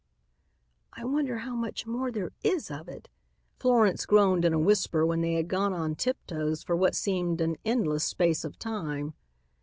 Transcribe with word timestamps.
"I 0.93 1.03
wonder 1.05 1.37
how 1.37 1.53
much 1.53 1.85
more 1.85 2.11
there 2.11 2.31
is 2.43 2.71
of 2.71 2.87
it," 2.87 3.07
Florence 3.59 4.07
groaned 4.07 4.45
in 4.45 4.51
a 4.51 4.57
whisper 4.57 5.05
when 5.05 5.21
they 5.21 5.33
had 5.33 5.47
gone 5.47 5.73
on 5.73 5.93
tiptoes 5.93 6.63
for 6.63 6.75
what 6.75 6.95
seemed 6.95 7.39
an 7.39 7.57
endless 7.63 8.03
space 8.03 8.43
of 8.43 8.57
time. 8.57 9.13